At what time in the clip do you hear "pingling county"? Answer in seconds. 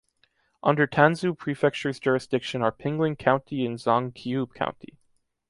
2.71-3.67